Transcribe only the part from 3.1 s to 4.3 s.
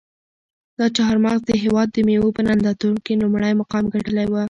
لومړی مقام ګټلی